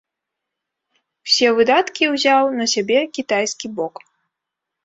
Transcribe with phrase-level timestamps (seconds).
[1.27, 3.95] Усе выдаткі ўзяў на сябе кітайскі бок.